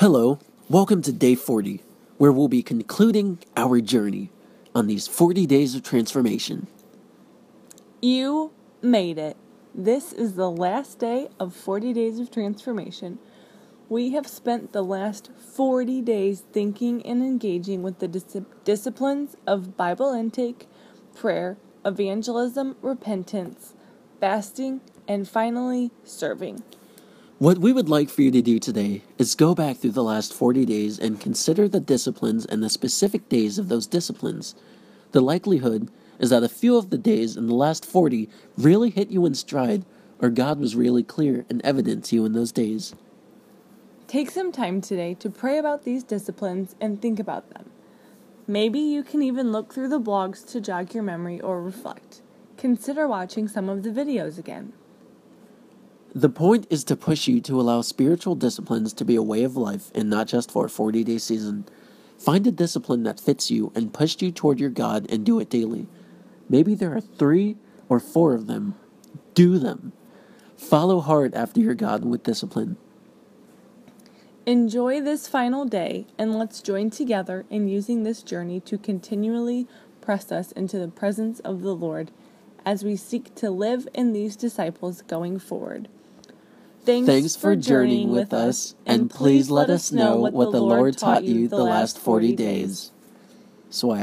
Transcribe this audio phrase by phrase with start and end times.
[0.00, 0.38] Hello,
[0.70, 1.82] welcome to day 40,
[2.16, 4.30] where we'll be concluding our journey
[4.74, 6.68] on these 40 days of transformation.
[8.00, 8.50] You
[8.80, 9.36] made it.
[9.74, 13.18] This is the last day of 40 days of transformation.
[13.90, 19.76] We have spent the last 40 days thinking and engaging with the dis- disciplines of
[19.76, 20.66] Bible intake,
[21.14, 23.74] prayer, evangelism, repentance,
[24.18, 26.62] fasting, and finally serving.
[27.40, 30.34] What we would like for you to do today is go back through the last
[30.34, 34.54] 40 days and consider the disciplines and the specific days of those disciplines.
[35.12, 38.28] The likelihood is that a few of the days in the last 40
[38.58, 39.86] really hit you in stride,
[40.18, 42.94] or God was really clear and evident to you in those days.
[44.06, 47.70] Take some time today to pray about these disciplines and think about them.
[48.46, 52.20] Maybe you can even look through the blogs to jog your memory or reflect.
[52.58, 54.74] Consider watching some of the videos again.
[56.20, 59.56] The point is to push you to allow spiritual disciplines to be a way of
[59.56, 61.64] life and not just for a 40 day season.
[62.18, 65.48] Find a discipline that fits you and push you toward your God and do it
[65.48, 65.86] daily.
[66.46, 67.56] Maybe there are three
[67.88, 68.74] or four of them.
[69.32, 69.94] Do them.
[70.58, 72.76] Follow hard after your God with discipline.
[74.44, 79.66] Enjoy this final day and let's join together in using this journey to continually
[80.02, 82.10] press us into the presence of the Lord
[82.66, 85.88] as we seek to live in these disciples going forward.
[86.84, 91.24] Thanks, Thanks for journeying with us, and please let us know what the Lord taught
[91.24, 92.90] you the last 40 days.
[93.68, 93.98] Swag.